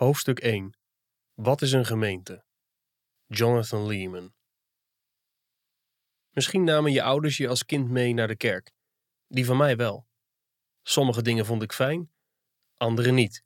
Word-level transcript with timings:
Hoofdstuk 0.00 0.38
1 0.38 0.76
Wat 1.34 1.62
is 1.62 1.72
een 1.72 1.86
gemeente? 1.86 2.44
Jonathan 3.26 3.86
Lehman 3.86 4.32
Misschien 6.30 6.64
namen 6.64 6.92
je 6.92 7.02
ouders 7.02 7.36
je 7.36 7.48
als 7.48 7.64
kind 7.64 7.88
mee 7.90 8.14
naar 8.14 8.28
de 8.28 8.36
kerk. 8.36 8.72
Die 9.28 9.44
van 9.44 9.56
mij 9.56 9.76
wel. 9.76 10.06
Sommige 10.82 11.22
dingen 11.22 11.46
vond 11.46 11.62
ik 11.62 11.72
fijn, 11.72 12.10
andere 12.76 13.10
niet. 13.10 13.44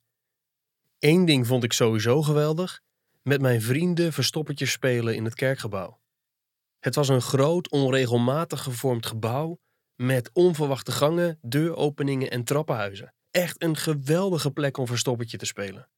Eén 0.98 1.24
ding 1.24 1.46
vond 1.46 1.64
ik 1.64 1.72
sowieso 1.72 2.22
geweldig: 2.22 2.80
met 3.22 3.40
mijn 3.40 3.62
vrienden 3.62 4.12
verstoppertjes 4.12 4.70
spelen 4.70 5.16
in 5.16 5.24
het 5.24 5.34
kerkgebouw. 5.34 6.00
Het 6.78 6.94
was 6.94 7.08
een 7.08 7.22
groot, 7.22 7.70
onregelmatig 7.70 8.62
gevormd 8.62 9.06
gebouw 9.06 9.58
met 9.94 10.30
onverwachte 10.32 10.92
gangen, 10.92 11.38
deuropeningen 11.42 12.30
en 12.30 12.44
trappenhuizen. 12.44 13.14
Echt 13.30 13.62
een 13.62 13.76
geweldige 13.76 14.50
plek 14.50 14.76
om 14.76 14.86
verstoppertje 14.86 15.36
te 15.36 15.46
spelen. 15.46 15.88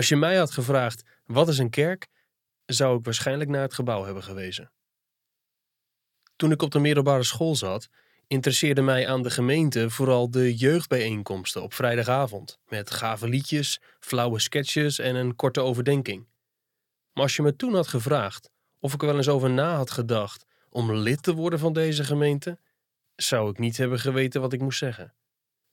Als 0.00 0.08
je 0.08 0.16
mij 0.16 0.36
had 0.36 0.50
gevraagd 0.50 1.02
wat 1.26 1.48
is 1.48 1.58
een 1.58 1.70
kerk, 1.70 2.08
zou 2.66 2.98
ik 2.98 3.04
waarschijnlijk 3.04 3.50
naar 3.50 3.62
het 3.62 3.74
gebouw 3.74 4.04
hebben 4.04 4.22
gewezen. 4.22 4.72
Toen 6.36 6.50
ik 6.50 6.62
op 6.62 6.70
de 6.70 6.78
middelbare 6.78 7.22
school 7.22 7.56
zat, 7.56 7.88
interesseerde 8.26 8.82
mij 8.82 9.08
aan 9.08 9.22
de 9.22 9.30
gemeente 9.30 9.90
vooral 9.90 10.30
de 10.30 10.54
jeugdbijeenkomsten 10.54 11.62
op 11.62 11.74
vrijdagavond, 11.74 12.58
met 12.68 12.90
gave 12.90 13.28
liedjes, 13.28 13.80
flauwe 13.98 14.38
sketches 14.38 14.98
en 14.98 15.14
een 15.14 15.36
korte 15.36 15.60
overdenking. 15.60 16.28
Maar 17.12 17.22
als 17.22 17.36
je 17.36 17.42
me 17.42 17.56
toen 17.56 17.74
had 17.74 17.88
gevraagd 17.88 18.50
of 18.78 18.94
ik 18.94 19.00
er 19.00 19.06
wel 19.06 19.16
eens 19.16 19.28
over 19.28 19.50
na 19.50 19.76
had 19.76 19.90
gedacht 19.90 20.46
om 20.68 20.92
lid 20.92 21.22
te 21.22 21.34
worden 21.34 21.58
van 21.58 21.72
deze 21.72 22.04
gemeente, 22.04 22.58
zou 23.16 23.50
ik 23.50 23.58
niet 23.58 23.76
hebben 23.76 23.98
geweten 23.98 24.40
wat 24.40 24.52
ik 24.52 24.60
moest 24.60 24.78
zeggen. 24.78 25.14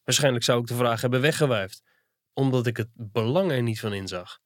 Waarschijnlijk 0.03 0.44
zou 0.44 0.61
ik 0.61 0.67
de 0.67 0.75
vraag 0.75 1.02
hebben 1.02 1.21
weggewuifd, 1.21 1.81
omdat 2.37 2.67
ik 2.67 2.77
het 2.77 2.89
belang 2.93 3.51
er 3.51 3.61
niet 3.61 3.79
van 3.79 3.93
inzag. 3.93 4.39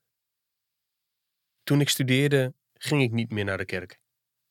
Toen 1.63 1.81
ik 1.81 1.89
studeerde, 1.89 2.53
ging 2.73 3.01
ik 3.01 3.11
niet 3.11 3.31
meer 3.31 3.45
naar 3.45 3.57
de 3.57 3.65
kerk. 3.65 3.99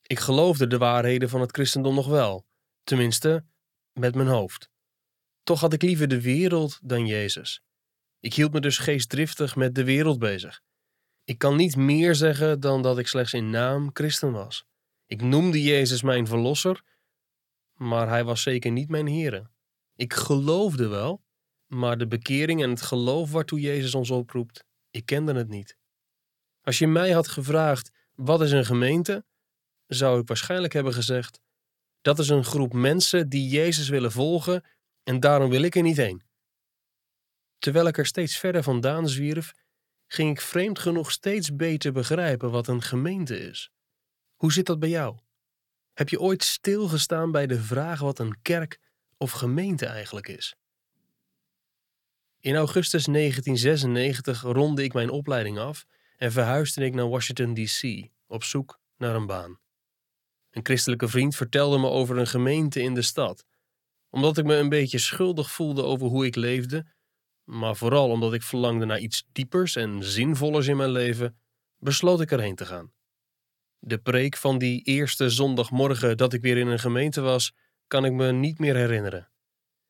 Ik 0.02 0.18
geloofde 0.18 0.66
de 0.66 0.78
waarheden 0.78 1.28
van 1.28 1.40
het 1.40 1.50
christendom 1.50 1.94
nog 1.94 2.06
wel, 2.06 2.46
tenminste 2.82 3.44
met 3.92 4.14
mijn 4.14 4.28
hoofd. 4.28 4.70
Toch 5.42 5.60
had 5.60 5.72
ik 5.72 5.82
liever 5.82 6.08
de 6.08 6.20
wereld 6.20 6.78
dan 6.82 7.06
Jezus. 7.06 7.62
Ik 8.18 8.34
hield 8.34 8.52
me 8.52 8.60
dus 8.60 8.78
geestdriftig 8.78 9.56
met 9.56 9.74
de 9.74 9.84
wereld 9.84 10.18
bezig. 10.18 10.60
Ik 11.24 11.38
kan 11.38 11.56
niet 11.56 11.76
meer 11.76 12.14
zeggen 12.14 12.60
dan 12.60 12.82
dat 12.82 12.98
ik 12.98 13.06
slechts 13.06 13.32
in 13.32 13.50
naam 13.50 13.90
christen 13.92 14.32
was. 14.32 14.64
Ik 15.06 15.22
noemde 15.22 15.62
Jezus 15.62 16.02
mijn 16.02 16.26
verlosser, 16.26 16.82
maar 17.74 18.08
hij 18.08 18.24
was 18.24 18.42
zeker 18.42 18.70
niet 18.70 18.88
mijn 18.88 19.06
Heer. 19.06 19.50
Ik 19.94 20.12
geloofde 20.12 20.88
wel, 20.88 21.22
maar 21.70 21.98
de 21.98 22.06
bekering 22.06 22.62
en 22.62 22.70
het 22.70 22.82
geloof 22.82 23.30
waartoe 23.30 23.60
Jezus 23.60 23.94
ons 23.94 24.10
oproept, 24.10 24.64
ik 24.90 25.06
kende 25.06 25.34
het 25.34 25.48
niet. 25.48 25.76
Als 26.62 26.78
je 26.78 26.86
mij 26.86 27.10
had 27.10 27.28
gevraagd: 27.28 27.90
wat 28.14 28.40
is 28.40 28.52
een 28.52 28.64
gemeente? 28.64 29.24
zou 29.86 30.20
ik 30.20 30.28
waarschijnlijk 30.28 30.72
hebben 30.72 30.92
gezegd: 30.92 31.40
dat 32.00 32.18
is 32.18 32.28
een 32.28 32.44
groep 32.44 32.72
mensen 32.72 33.28
die 33.28 33.48
Jezus 33.48 33.88
willen 33.88 34.12
volgen 34.12 34.64
en 35.02 35.20
daarom 35.20 35.50
wil 35.50 35.62
ik 35.62 35.76
er 35.76 35.82
niet 35.82 35.96
heen. 35.96 36.22
Terwijl 37.58 37.86
ik 37.86 37.98
er 37.98 38.06
steeds 38.06 38.38
verder 38.38 38.62
vandaan 38.62 39.08
zwierf, 39.08 39.52
ging 40.06 40.30
ik 40.30 40.40
vreemd 40.40 40.78
genoeg 40.78 41.10
steeds 41.10 41.56
beter 41.56 41.92
begrijpen 41.92 42.50
wat 42.50 42.68
een 42.68 42.82
gemeente 42.82 43.38
is. 43.38 43.70
Hoe 44.36 44.52
zit 44.52 44.66
dat 44.66 44.78
bij 44.78 44.88
jou? 44.88 45.18
Heb 45.92 46.08
je 46.08 46.20
ooit 46.20 46.44
stilgestaan 46.44 47.30
bij 47.30 47.46
de 47.46 47.60
vraag 47.60 48.00
wat 48.00 48.18
een 48.18 48.42
kerk 48.42 48.80
of 49.16 49.30
gemeente 49.30 49.86
eigenlijk 49.86 50.28
is? 50.28 50.59
In 52.42 52.56
augustus 52.56 53.04
1996 53.04 54.42
ronde 54.42 54.82
ik 54.82 54.92
mijn 54.92 55.10
opleiding 55.10 55.58
af 55.58 55.86
en 56.16 56.32
verhuisde 56.32 56.84
ik 56.84 56.94
naar 56.94 57.08
Washington, 57.08 57.54
D.C. 57.54 58.10
op 58.26 58.44
zoek 58.44 58.80
naar 58.96 59.14
een 59.14 59.26
baan. 59.26 59.58
Een 60.50 60.64
christelijke 60.64 61.08
vriend 61.08 61.36
vertelde 61.36 61.78
me 61.78 61.88
over 61.88 62.18
een 62.18 62.26
gemeente 62.26 62.80
in 62.82 62.94
de 62.94 63.02
stad. 63.02 63.44
Omdat 64.10 64.38
ik 64.38 64.44
me 64.44 64.54
een 64.54 64.68
beetje 64.68 64.98
schuldig 64.98 65.50
voelde 65.50 65.82
over 65.82 66.06
hoe 66.06 66.26
ik 66.26 66.34
leefde, 66.34 66.86
maar 67.44 67.76
vooral 67.76 68.10
omdat 68.10 68.32
ik 68.32 68.42
verlangde 68.42 68.84
naar 68.84 68.98
iets 68.98 69.26
diepers 69.32 69.76
en 69.76 70.04
zinvollers 70.04 70.66
in 70.66 70.76
mijn 70.76 70.90
leven, 70.90 71.38
besloot 71.78 72.20
ik 72.20 72.30
erheen 72.30 72.56
te 72.56 72.66
gaan. 72.66 72.92
De 73.78 73.98
preek 73.98 74.36
van 74.36 74.58
die 74.58 74.82
eerste 74.82 75.30
zondagmorgen 75.30 76.16
dat 76.16 76.32
ik 76.32 76.42
weer 76.42 76.56
in 76.56 76.66
een 76.66 76.78
gemeente 76.78 77.20
was, 77.20 77.54
kan 77.86 78.04
ik 78.04 78.12
me 78.12 78.32
niet 78.32 78.58
meer 78.58 78.76
herinneren. 78.76 79.30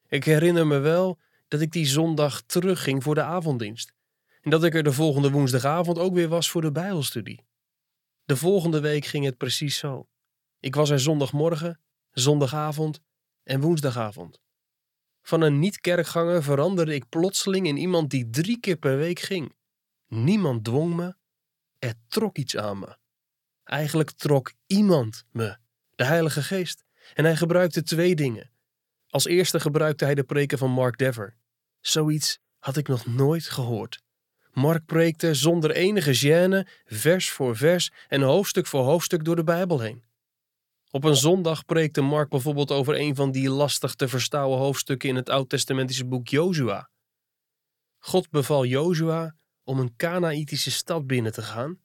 Ik 0.09 0.25
herinner 0.25 0.67
me 0.67 0.79
wel 0.79 1.19
dat 1.51 1.61
ik 1.61 1.73
die 1.73 1.87
zondag 1.87 2.43
terugging 2.43 3.03
voor 3.03 3.15
de 3.15 3.23
avonddienst 3.23 3.93
en 4.41 4.51
dat 4.51 4.65
ik 4.65 4.75
er 4.75 4.83
de 4.83 4.93
volgende 4.93 5.31
woensdagavond 5.31 5.99
ook 5.99 6.15
weer 6.15 6.29
was 6.29 6.51
voor 6.51 6.61
de 6.61 6.73
Bijbelstudie. 6.73 7.45
De 8.25 8.37
volgende 8.37 8.81
week 8.81 9.05
ging 9.05 9.25
het 9.25 9.37
precies 9.37 9.79
zo. 9.79 10.09
Ik 10.61 10.75
was 10.75 10.91
er 10.91 11.01
zondagmorgen, 11.01 11.81
zondagavond 12.11 13.01
en 13.43 13.61
woensdagavond. 13.61 14.41
Van 15.23 15.41
een 15.41 15.59
niet-kerkganger 15.59 16.43
veranderde 16.43 16.95
ik 16.95 17.09
plotseling 17.09 17.67
in 17.67 17.77
iemand 17.77 18.11
die 18.11 18.31
drie 18.31 18.61
keer 18.61 18.77
per 18.77 18.97
week 18.97 19.19
ging. 19.19 19.55
Niemand 20.07 20.65
dwong 20.65 20.95
me, 20.95 21.15
er 21.79 21.95
trok 22.09 22.37
iets 22.37 22.57
aan 22.57 22.79
me. 22.79 22.97
Eigenlijk 23.65 24.11
trok 24.11 24.53
iemand 24.67 25.25
me, 25.31 25.57
de 25.95 26.05
Heilige 26.05 26.43
Geest. 26.43 26.85
En 27.15 27.25
hij 27.25 27.37
gebruikte 27.37 27.83
twee 27.83 28.15
dingen. 28.15 28.51
Als 29.09 29.25
eerste 29.25 29.61
gebruikte 29.61 30.05
hij 30.05 30.15
de 30.15 30.25
preken 30.25 30.59
van 30.59 30.71
Mark 30.71 30.99
Dever. 30.99 31.39
Zoiets 31.81 32.39
had 32.59 32.77
ik 32.77 32.89
nog 32.89 33.07
nooit 33.07 33.49
gehoord. 33.49 34.03
Mark 34.53 34.87
preekte 34.87 35.35
zonder 35.35 35.71
enige 35.71 36.15
gêne, 36.15 36.71
vers 36.85 37.31
voor 37.31 37.57
vers 37.57 37.93
en 38.09 38.23
hoofdstuk 38.23 38.67
voor 38.67 38.85
hoofdstuk 38.85 39.25
door 39.25 39.37
de 39.37 39.45
Bijbel 39.45 39.81
heen. 39.81 40.05
Op 40.91 41.05
een 41.05 41.17
zondag 41.17 41.65
preekte 41.65 42.01
Mark 42.01 42.29
bijvoorbeeld 42.29 42.71
over 42.71 43.01
een 43.01 43.15
van 43.15 43.31
die 43.31 43.51
lastig 43.51 43.95
te 43.95 44.09
verstouwen 44.09 44.59
hoofdstukken 44.59 45.09
in 45.09 45.17
het 45.17 45.29
Oud-testamentische 45.29 46.05
boek 46.05 46.29
Jozua. 46.29 46.91
God 47.99 48.31
beval 48.31 48.65
Jozua 48.65 49.35
om 49.65 49.79
een 49.79 49.97
Kanaïtische 49.97 50.71
stad 50.71 51.07
binnen 51.07 51.33
te 51.33 51.43
gaan 51.43 51.79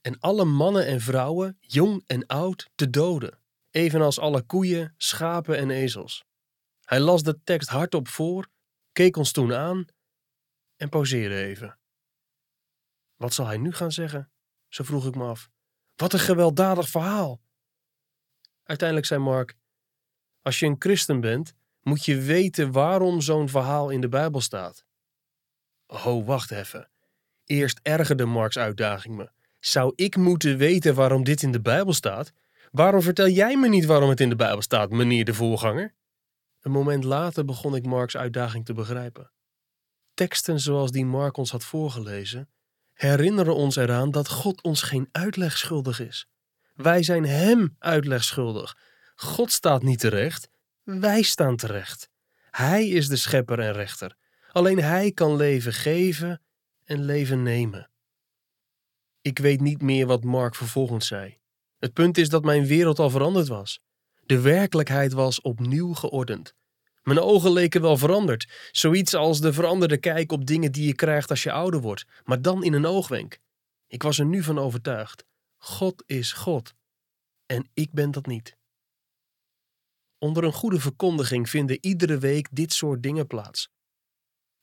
en 0.00 0.18
alle 0.20 0.44
mannen 0.44 0.86
en 0.86 1.00
vrouwen, 1.00 1.56
jong 1.60 2.02
en 2.06 2.26
oud, 2.26 2.70
te 2.74 2.90
doden, 2.90 3.38
evenals 3.70 4.18
alle 4.18 4.42
koeien, 4.42 4.94
schapen 4.96 5.58
en 5.58 5.70
ezels. 5.70 6.24
Hij 6.84 7.00
las 7.00 7.22
de 7.22 7.42
tekst 7.44 7.68
hardop 7.68 8.08
voor, 8.08 8.48
keek 8.98 9.16
ons 9.16 9.32
toen 9.32 9.54
aan 9.54 9.86
en 10.76 10.88
pauzeerde 10.88 11.42
even. 11.42 11.78
Wat 13.16 13.34
zal 13.34 13.46
hij 13.46 13.56
nu 13.56 13.72
gaan 13.72 13.92
zeggen? 13.92 14.30
Zo 14.68 14.84
vroeg 14.84 15.06
ik 15.06 15.14
me 15.14 15.24
af. 15.24 15.50
Wat 15.96 16.12
een 16.12 16.18
gewelddadig 16.18 16.88
verhaal! 16.88 17.40
Uiteindelijk 18.62 19.08
zei 19.08 19.20
Mark: 19.20 19.54
Als 20.42 20.58
je 20.58 20.66
een 20.66 20.76
christen 20.78 21.20
bent, 21.20 21.54
moet 21.80 22.04
je 22.04 22.20
weten 22.20 22.72
waarom 22.72 23.20
zo'n 23.20 23.48
verhaal 23.48 23.90
in 23.90 24.00
de 24.00 24.08
Bijbel 24.08 24.40
staat. 24.40 24.84
Oh, 25.86 26.26
wacht 26.26 26.50
even. 26.50 26.90
Eerst 27.44 27.80
ergerde 27.82 28.24
Marks 28.24 28.58
uitdaging 28.58 29.16
me. 29.16 29.30
Zou 29.58 29.92
ik 29.94 30.16
moeten 30.16 30.56
weten 30.56 30.94
waarom 30.94 31.24
dit 31.24 31.42
in 31.42 31.52
de 31.52 31.60
Bijbel 31.60 31.92
staat? 31.92 32.32
Waarom 32.70 33.02
vertel 33.02 33.28
jij 33.28 33.56
me 33.56 33.68
niet 33.68 33.84
waarom 33.84 34.08
het 34.08 34.20
in 34.20 34.28
de 34.28 34.36
Bijbel 34.36 34.62
staat, 34.62 34.90
meneer 34.90 35.24
de 35.24 35.34
voorganger? 35.34 35.94
Een 36.60 36.70
moment 36.70 37.04
later 37.04 37.44
begon 37.44 37.74
ik 37.74 37.86
Marks 37.86 38.16
uitdaging 38.16 38.64
te 38.64 38.72
begrijpen. 38.72 39.30
Teksten 40.14 40.60
zoals 40.60 40.90
die 40.90 41.04
Mark 41.04 41.36
ons 41.36 41.50
had 41.50 41.64
voorgelezen, 41.64 42.48
herinneren 42.92 43.54
ons 43.54 43.76
eraan 43.76 44.10
dat 44.10 44.28
God 44.28 44.62
ons 44.62 44.82
geen 44.82 45.08
uitleg 45.12 45.58
schuldig 45.58 46.00
is. 46.00 46.28
Wij 46.74 47.02
zijn 47.02 47.24
Hem 47.24 47.76
uitleg 47.78 48.24
schuldig. 48.24 48.76
God 49.14 49.52
staat 49.52 49.82
niet 49.82 49.98
terecht, 49.98 50.48
wij 50.82 51.22
staan 51.22 51.56
terecht. 51.56 52.10
Hij 52.50 52.88
is 52.88 53.08
de 53.08 53.16
schepper 53.16 53.60
en 53.60 53.72
rechter. 53.72 54.16
Alleen 54.52 54.78
Hij 54.78 55.12
kan 55.12 55.36
leven 55.36 55.72
geven 55.72 56.42
en 56.84 57.04
leven 57.04 57.42
nemen. 57.42 57.90
Ik 59.20 59.38
weet 59.38 59.60
niet 59.60 59.82
meer 59.82 60.06
wat 60.06 60.24
Mark 60.24 60.54
vervolgens 60.54 61.06
zei. 61.06 61.38
Het 61.78 61.92
punt 61.92 62.18
is 62.18 62.28
dat 62.28 62.44
mijn 62.44 62.66
wereld 62.66 62.98
al 62.98 63.10
veranderd 63.10 63.48
was. 63.48 63.80
De 64.28 64.40
werkelijkheid 64.40 65.12
was 65.12 65.40
opnieuw 65.40 65.94
geordend. 65.94 66.54
Mijn 67.02 67.20
ogen 67.20 67.52
leken 67.52 67.80
wel 67.80 67.96
veranderd, 67.96 68.68
zoiets 68.70 69.14
als 69.14 69.40
de 69.40 69.52
veranderde 69.52 69.98
kijk 69.98 70.32
op 70.32 70.46
dingen 70.46 70.72
die 70.72 70.86
je 70.86 70.94
krijgt 70.94 71.30
als 71.30 71.42
je 71.42 71.52
ouder 71.52 71.80
wordt, 71.80 72.06
maar 72.24 72.42
dan 72.42 72.64
in 72.64 72.72
een 72.72 72.86
oogwenk. 72.86 73.38
Ik 73.86 74.02
was 74.02 74.18
er 74.18 74.24
nu 74.24 74.42
van 74.42 74.58
overtuigd. 74.58 75.24
God 75.56 76.02
is 76.06 76.32
God. 76.32 76.74
En 77.46 77.70
ik 77.74 77.92
ben 77.92 78.10
dat 78.10 78.26
niet. 78.26 78.56
Onder 80.18 80.44
een 80.44 80.52
goede 80.52 80.80
verkondiging 80.80 81.48
vinden 81.48 81.78
iedere 81.80 82.18
week 82.18 82.48
dit 82.50 82.72
soort 82.72 83.02
dingen 83.02 83.26
plaats. 83.26 83.70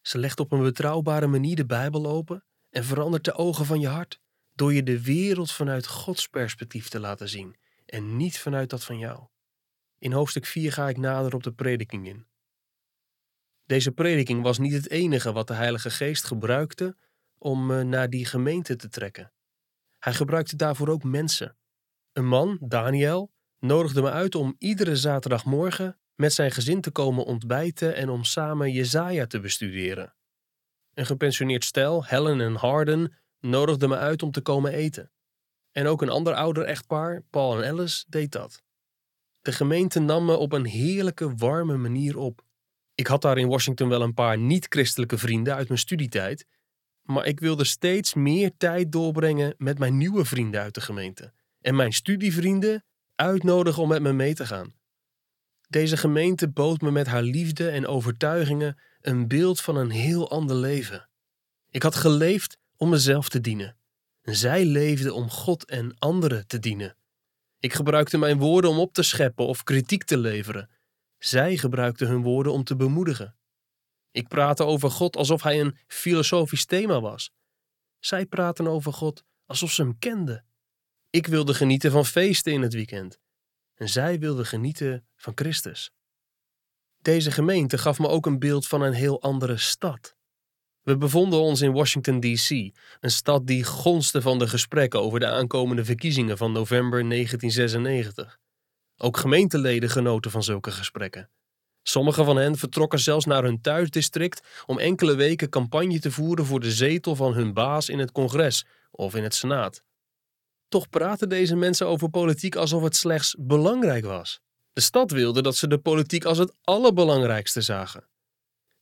Ze 0.01 0.17
legt 0.17 0.39
op 0.39 0.51
een 0.51 0.63
betrouwbare 0.63 1.27
manier 1.27 1.56
de 1.56 1.65
Bijbel 1.65 2.06
open 2.06 2.44
en 2.69 2.83
verandert 2.83 3.23
de 3.23 3.33
ogen 3.33 3.65
van 3.65 3.79
je 3.79 3.88
hart 3.88 4.19
door 4.53 4.73
je 4.73 4.83
de 4.83 5.01
wereld 5.01 5.51
vanuit 5.51 5.88
Gods 5.88 6.27
perspectief 6.27 6.89
te 6.89 7.00
laten 7.00 7.29
zien 7.29 7.56
en 7.85 8.17
niet 8.17 8.39
vanuit 8.39 8.69
dat 8.69 8.83
van 8.83 8.97
jou. 8.97 9.27
In 10.06 10.12
hoofdstuk 10.12 10.46
4 10.46 10.72
ga 10.72 10.90
ik 10.90 10.98
nader 10.98 11.36
op 11.36 11.44
de 11.44 11.52
prediking 11.52 12.07
in. 12.07 12.28
Deze 13.63 13.92
prediking 13.92 14.42
was 14.42 14.57
niet 14.57 14.74
het 14.74 14.90
enige 14.90 15.31
wat 15.31 15.48
de 15.48 15.54
Heilige 15.54 15.90
Geest 15.90 16.24
gebruikte 16.24 16.98
om 17.38 17.66
me 17.66 17.84
naar 17.84 18.10
die 18.10 18.25
gemeente 18.25 18.75
te 18.75 18.90
trekken. 18.90 19.34
Hij 20.00 20.13
gebruikte 20.13 20.56
daarvoor 20.56 20.88
ook 20.88 21.04
mensen. 21.04 21.57
Een 22.13 22.28
man, 22.28 22.57
Daniel, 22.62 23.31
nodigde 23.60 24.02
me 24.02 24.12
uit 24.12 24.36
om 24.36 24.56
iedere 24.57 24.96
zaterdagmorgen 24.96 26.00
met 26.16 26.34
zijn 26.34 26.51
gezin 26.51 26.81
te 26.81 26.92
komen 26.92 27.25
ontbijten 27.25 27.96
en 27.96 28.10
om 28.10 28.24
samen 28.24 28.72
Jezaja 28.72 29.28
te 29.28 29.40
bestuderen. 29.40 30.16
Een 30.94 31.06
gepensioneerd 31.06 31.63
stel, 31.63 32.06
Helen 32.06 32.42
en 32.42 32.56
Harden, 32.56 33.13
nodigde 33.40 33.88
me 33.88 33.98
uit 33.98 34.24
om 34.24 34.31
te 34.31 34.42
komen 34.42 34.72
eten. 34.74 35.12
En 35.72 35.88
ook 35.88 36.01
een 36.01 36.10
ander 36.10 36.34
ouder 36.34 36.63
echtpaar, 36.63 37.24
Paul 37.30 37.63
en 37.63 37.69
Alice, 37.69 38.06
deed 38.08 38.31
dat. 38.31 38.64
De 39.45 39.51
gemeente 39.51 40.00
nam 40.00 40.25
me 40.25 40.36
op 40.36 40.51
een 40.51 40.65
heerlijke, 40.65 41.36
warme 41.36 41.77
manier 41.77 42.18
op. 42.18 42.44
Ik 42.95 43.07
had 43.07 43.21
daar 43.21 43.38
in 43.38 43.47
Washington 43.47 43.89
wel 43.89 44.01
een 44.01 44.13
paar 44.13 44.38
niet-christelijke 44.38 45.18
vrienden 45.18 45.56
uit 45.56 45.68
mijn 45.68 45.80
studietijd, 45.80 46.45
maar 47.01 47.25
ik 47.25 47.39
wilde 47.39 47.63
steeds 47.63 48.13
meer 48.13 48.51
tijd 48.57 48.92
doorbrengen 48.92 49.53
met 49.57 49.80
mijn 49.80 49.97
nieuwe 49.97 50.25
vrienden 50.25 50.62
uit 50.62 50.74
de 50.74 50.81
gemeente 50.81 51.33
en 51.62 51.75
mijn 51.75 51.94
studievrienden 51.94 52.86
uitnodigen 53.15 53.81
om 53.81 53.89
met 53.89 54.01
me 54.01 54.13
mee 54.13 54.33
te 54.33 54.45
gaan. 54.45 54.74
Deze 55.68 55.98
gemeente 55.98 56.50
bood 56.50 56.81
me 56.81 56.91
met 56.91 57.07
haar 57.07 57.24
liefde 57.24 57.69
en 57.69 57.88
overtuigingen 57.88 58.80
een 59.01 59.27
beeld 59.27 59.62
van 59.62 59.75
een 59.75 59.91
heel 59.91 60.30
ander 60.30 60.56
leven. 60.56 61.09
Ik 61.69 61.83
had 61.83 61.95
geleefd 61.95 62.57
om 62.75 62.89
mezelf 62.89 63.30
te 63.30 63.41
dienen. 63.41 63.77
Zij 64.21 64.65
leefde 64.65 65.13
om 65.13 65.30
God 65.30 65.65
en 65.65 65.95
anderen 66.00 66.48
te 66.48 66.59
dienen. 66.59 66.95
Ik 67.65 67.73
gebruikte 67.73 68.17
mijn 68.17 68.38
woorden 68.38 68.69
om 68.69 68.79
op 68.79 68.94
te 68.94 69.03
scheppen 69.03 69.45
of 69.45 69.63
kritiek 69.63 70.03
te 70.03 70.17
leveren. 70.17 70.69
Zij 71.17 71.57
gebruikten 71.57 72.07
hun 72.07 72.21
woorden 72.21 72.51
om 72.51 72.63
te 72.63 72.75
bemoedigen. 72.75 73.35
Ik 74.12 74.27
praatte 74.27 74.63
over 74.63 74.91
God 74.91 75.15
alsof 75.15 75.44
hij 75.44 75.59
een 75.59 75.77
filosofisch 75.88 76.65
thema 76.65 77.01
was. 77.01 77.31
Zij 78.00 78.25
praten 78.25 78.67
over 78.67 78.94
God 78.94 79.23
alsof 79.45 79.71
ze 79.71 79.81
hem 79.81 80.00
kenden. 80.00 80.45
Ik 81.09 81.27
wilde 81.27 81.53
genieten 81.53 81.91
van 81.91 82.06
feesten 82.06 82.53
in 82.53 82.62
het 82.62 82.73
weekend. 82.73 83.19
En 83.75 83.89
zij 83.89 84.19
wilden 84.19 84.45
genieten 84.45 85.07
van 85.15 85.31
Christus. 85.35 85.91
Deze 87.01 87.31
gemeente 87.31 87.77
gaf 87.77 88.00
me 88.00 88.07
ook 88.07 88.25
een 88.25 88.39
beeld 88.39 88.67
van 88.67 88.81
een 88.81 88.94
heel 88.94 89.21
andere 89.21 89.57
stad. 89.57 90.14
We 90.86 90.98
bevonden 90.98 91.40
ons 91.40 91.62
in 91.62 91.72
Washington, 91.72 92.20
D.C., 92.20 92.50
een 93.00 93.12
stad 93.12 93.48
die 93.48 93.64
gonste 93.64 94.22
van 94.22 94.40
de 94.40 94.48
gesprekken 94.48 95.02
over 95.02 95.20
de 95.20 95.28
aankomende 95.28 95.86
verkiezingen 95.86 96.38
van 96.38 96.52
november 96.52 97.10
1996. 97.10 98.40
Ook 98.98 99.18
gemeenteleden 99.18 99.90
genoten 99.90 100.32
van 100.32 100.44
zulke 100.44 100.72
gesprekken. 100.72 101.30
Sommigen 101.84 102.26
van 102.26 102.38
hen 102.38 102.58
vertrokken 102.58 103.00
zelfs 103.00 103.26
naar 103.26 103.44
hun 103.44 103.62
thuisdistrict 103.62 104.48
om 104.66 104.80
enkele 104.80 105.16
weken 105.16 105.50
campagne 105.50 106.00
te 106.00 106.12
voeren 106.12 106.46
voor 106.46 106.60
de 106.60 106.72
zetel 106.72 107.16
van 107.16 107.34
hun 107.34 107.54
baas 107.54 107.90
in 107.90 108.00
het 108.00 108.12
congres 108.12 108.66
of 108.92 109.16
in 109.16 109.24
het 109.24 109.36
senaat. 109.36 109.84
Toch 110.68 110.90
praten 110.90 111.30
deze 111.30 111.56
mensen 111.56 111.88
over 111.88 112.10
politiek 112.10 112.56
alsof 112.56 112.84
het 112.84 112.96
slechts 112.96 113.36
belangrijk 113.40 114.06
was. 114.06 114.40
De 114.74 114.82
stad 114.82 115.12
wilde 115.12 115.42
dat 115.42 115.56
ze 115.56 115.68
de 115.68 115.78
politiek 115.78 116.26
als 116.26 116.38
het 116.38 116.54
allerbelangrijkste 116.64 117.62
zagen. 117.62 118.08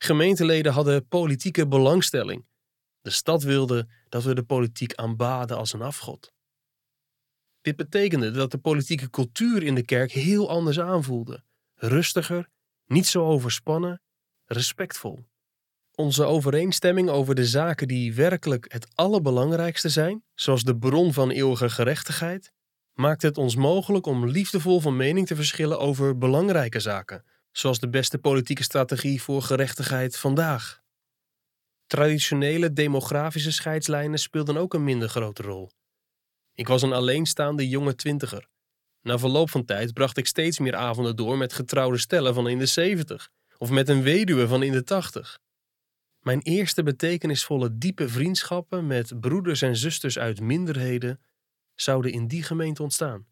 Gemeenteleden 0.03 0.73
hadden 0.73 1.07
politieke 1.07 1.67
belangstelling. 1.67 2.45
De 3.01 3.09
stad 3.09 3.43
wilde 3.43 3.87
dat 4.09 4.23
we 4.23 4.35
de 4.35 4.43
politiek 4.43 4.93
aanbaden 4.95 5.57
als 5.57 5.73
een 5.73 5.81
afgod. 5.81 6.33
Dit 7.61 7.75
betekende 7.75 8.31
dat 8.31 8.51
de 8.51 8.57
politieke 8.57 9.09
cultuur 9.09 9.63
in 9.63 9.75
de 9.75 9.85
kerk 9.85 10.11
heel 10.11 10.49
anders 10.49 10.79
aanvoelde: 10.79 11.43
rustiger, 11.75 12.49
niet 12.85 13.07
zo 13.07 13.25
overspannen, 13.25 14.01
respectvol. 14.45 15.25
Onze 15.95 16.23
overeenstemming 16.23 17.09
over 17.09 17.35
de 17.35 17.45
zaken 17.45 17.87
die 17.87 18.13
werkelijk 18.13 18.65
het 18.71 18.87
allerbelangrijkste 18.95 19.89
zijn, 19.89 20.23
zoals 20.33 20.63
de 20.63 20.77
bron 20.77 21.13
van 21.13 21.29
eeuwige 21.29 21.69
gerechtigheid, 21.69 22.51
maakt 22.93 23.21
het 23.21 23.37
ons 23.37 23.55
mogelijk 23.55 24.05
om 24.05 24.27
liefdevol 24.27 24.79
van 24.79 24.95
mening 24.95 25.27
te 25.27 25.35
verschillen 25.35 25.79
over 25.79 26.17
belangrijke 26.17 26.79
zaken, 26.79 27.23
zoals 27.53 27.79
de 27.79 27.89
beste 27.89 28.17
politieke 28.17 28.63
strategie 28.63 29.21
voor 29.21 29.41
gerechtigheid 29.41 30.17
vandaag. 30.17 30.81
Traditionele 31.87 32.73
demografische 32.73 33.51
scheidslijnen 33.51 34.19
speelden 34.19 34.57
ook 34.57 34.73
een 34.73 34.83
minder 34.83 35.09
grote 35.09 35.41
rol. 35.41 35.71
Ik 36.53 36.67
was 36.67 36.81
een 36.81 36.93
alleenstaande 36.93 37.69
jonge 37.69 37.95
twintiger. 37.95 38.47
Na 39.01 39.17
verloop 39.17 39.49
van 39.49 39.65
tijd 39.65 39.93
bracht 39.93 40.17
ik 40.17 40.27
steeds 40.27 40.59
meer 40.59 40.75
avonden 40.75 41.15
door 41.15 41.37
met 41.37 41.53
getrouwde 41.53 41.97
stellen 41.97 42.33
van 42.33 42.47
in 42.47 42.57
de 42.57 42.65
zeventig 42.65 43.29
of 43.57 43.69
met 43.69 43.89
een 43.89 44.01
weduwe 44.01 44.47
van 44.47 44.63
in 44.63 44.71
de 44.71 44.83
tachtig. 44.83 45.39
Mijn 46.19 46.41
eerste 46.41 46.83
betekenisvolle 46.83 47.77
diepe 47.77 48.09
vriendschappen 48.09 48.87
met 48.87 49.19
broeders 49.19 49.61
en 49.61 49.77
zusters 49.77 50.19
uit 50.19 50.39
minderheden 50.39 51.21
zouden 51.75 52.11
in 52.11 52.27
die 52.27 52.43
gemeente 52.43 52.83
ontstaan. 52.83 53.27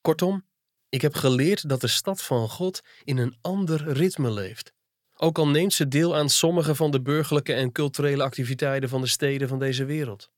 Kortom, 0.00 0.46
ik 0.92 1.02
heb 1.02 1.14
geleerd 1.14 1.68
dat 1.68 1.80
de 1.80 1.86
stad 1.86 2.22
van 2.22 2.48
God 2.48 2.80
in 3.04 3.18
een 3.18 3.36
ander 3.40 3.92
ritme 3.92 4.30
leeft. 4.30 4.72
Ook 5.16 5.38
al 5.38 5.48
neemt 5.48 5.72
ze 5.72 5.88
deel 5.88 6.16
aan 6.16 6.28
sommige 6.28 6.74
van 6.74 6.90
de 6.90 7.00
burgerlijke 7.00 7.52
en 7.52 7.72
culturele 7.72 8.22
activiteiten 8.22 8.88
van 8.88 9.00
de 9.00 9.06
steden 9.06 9.48
van 9.48 9.58
deze 9.58 9.84
wereld. 9.84 10.30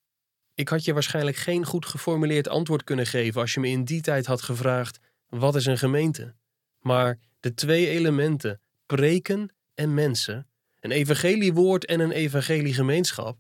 Ik 0.55 0.69
had 0.69 0.85
je 0.85 0.93
waarschijnlijk 0.93 1.37
geen 1.37 1.65
goed 1.65 1.87
geformuleerd 1.87 2.49
antwoord 2.49 2.85
kunnen 2.85 3.07
geven 3.07 3.41
als 3.41 3.55
je 3.55 3.61
me 3.61 3.69
in 3.69 3.85
die 3.85 4.01
tijd 4.01 4.27
had 4.27 4.43
gevraagd: 4.43 4.99
wat 5.29 5.55
is 5.55 5.67
een 5.67 5.79
gemeente? 5.79 6.35
Maar 6.79 7.19
de 7.41 7.55
twee 7.55 7.89
elementen, 7.89 8.61
preken 8.87 9.55
en 9.75 9.95
mensen, 9.95 10.49
een 10.81 10.91
evangeliewoord 10.91 11.85
en 11.85 12.01
een 12.01 12.13
evangeliegemeenschap, 12.13 13.39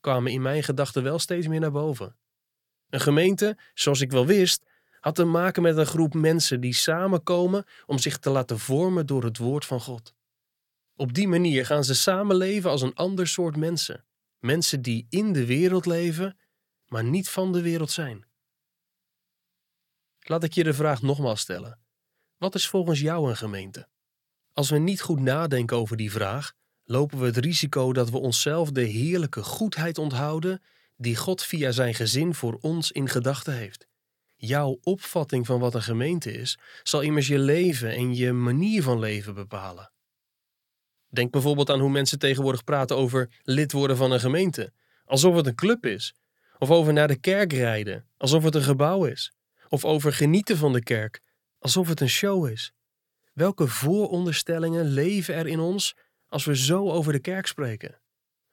kwamen 0.00 0.32
in 0.32 0.42
mijn 0.42 0.62
gedachten 0.62 1.02
wel 1.02 1.18
steeds 1.18 1.46
meer 1.46 1.60
naar 1.60 1.72
boven. 1.72 2.16
Een 2.90 3.00
gemeente, 3.00 3.56
zoals 3.74 4.00
ik 4.00 4.10
wel 4.10 4.26
wist, 4.26 4.64
had 5.06 5.14
te 5.14 5.24
maken 5.24 5.62
met 5.62 5.76
een 5.76 5.86
groep 5.86 6.14
mensen 6.14 6.60
die 6.60 6.74
samenkomen 6.74 7.64
om 7.86 7.98
zich 7.98 8.18
te 8.18 8.30
laten 8.30 8.58
vormen 8.58 9.06
door 9.06 9.24
het 9.24 9.38
woord 9.38 9.64
van 9.64 9.80
God. 9.80 10.14
Op 10.96 11.14
die 11.14 11.28
manier 11.28 11.66
gaan 11.66 11.84
ze 11.84 11.94
samenleven 11.94 12.70
als 12.70 12.82
een 12.82 12.94
ander 12.94 13.28
soort 13.28 13.56
mensen. 13.56 14.04
Mensen 14.38 14.82
die 14.82 15.06
in 15.10 15.32
de 15.32 15.46
wereld 15.46 15.86
leven, 15.86 16.38
maar 16.86 17.04
niet 17.04 17.28
van 17.28 17.52
de 17.52 17.62
wereld 17.62 17.90
zijn. 17.90 18.26
Laat 20.18 20.44
ik 20.44 20.52
je 20.52 20.64
de 20.64 20.74
vraag 20.74 21.02
nogmaals 21.02 21.40
stellen. 21.40 21.78
Wat 22.36 22.54
is 22.54 22.68
volgens 22.68 23.00
jou 23.00 23.28
een 23.28 23.36
gemeente? 23.36 23.88
Als 24.52 24.70
we 24.70 24.78
niet 24.78 25.00
goed 25.00 25.20
nadenken 25.20 25.76
over 25.76 25.96
die 25.96 26.10
vraag, 26.10 26.52
lopen 26.84 27.18
we 27.18 27.26
het 27.26 27.36
risico 27.36 27.92
dat 27.92 28.10
we 28.10 28.18
onszelf 28.18 28.70
de 28.70 28.84
heerlijke 28.84 29.42
goedheid 29.42 29.98
onthouden 29.98 30.62
die 30.96 31.16
God 31.16 31.42
via 31.42 31.70
zijn 31.70 31.94
gezin 31.94 32.34
voor 32.34 32.58
ons 32.60 32.92
in 32.92 33.08
gedachten 33.08 33.54
heeft. 33.54 33.85
Jouw 34.36 34.78
opvatting 34.82 35.46
van 35.46 35.60
wat 35.60 35.74
een 35.74 35.82
gemeente 35.82 36.32
is, 36.32 36.58
zal 36.82 37.00
immers 37.00 37.26
je 37.26 37.38
leven 37.38 37.90
en 37.90 38.14
je 38.14 38.32
manier 38.32 38.82
van 38.82 38.98
leven 38.98 39.34
bepalen. 39.34 39.90
Denk 41.08 41.30
bijvoorbeeld 41.30 41.70
aan 41.70 41.80
hoe 41.80 41.90
mensen 41.90 42.18
tegenwoordig 42.18 42.64
praten 42.64 42.96
over 42.96 43.40
lid 43.42 43.72
worden 43.72 43.96
van 43.96 44.10
een 44.10 44.20
gemeente, 44.20 44.72
alsof 45.04 45.34
het 45.34 45.46
een 45.46 45.54
club 45.54 45.86
is, 45.86 46.14
of 46.58 46.70
over 46.70 46.92
naar 46.92 47.08
de 47.08 47.20
kerk 47.20 47.52
rijden, 47.52 48.06
alsof 48.16 48.44
het 48.44 48.54
een 48.54 48.62
gebouw 48.62 49.04
is, 49.04 49.32
of 49.68 49.84
over 49.84 50.12
genieten 50.12 50.56
van 50.56 50.72
de 50.72 50.82
kerk, 50.82 51.20
alsof 51.58 51.88
het 51.88 52.00
een 52.00 52.08
show 52.08 52.48
is. 52.48 52.72
Welke 53.32 53.66
vooronderstellingen 53.66 54.84
leven 54.84 55.34
er 55.34 55.46
in 55.46 55.60
ons 55.60 55.96
als 56.28 56.44
we 56.44 56.56
zo 56.56 56.90
over 56.90 57.12
de 57.12 57.20
kerk 57.20 57.46
spreken? 57.46 58.00